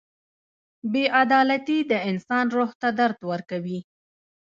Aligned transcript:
•بې 0.91 1.03
عدالتي 1.21 1.77
د 1.91 1.93
انسان 2.09 2.45
روح 2.55 2.71
ته 2.81 2.89
درد 2.99 3.19
ورکوي. 3.31 3.79